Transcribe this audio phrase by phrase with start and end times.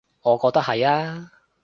[0.23, 1.31] 我覺得係呀